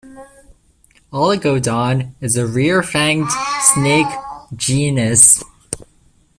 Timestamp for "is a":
2.21-2.47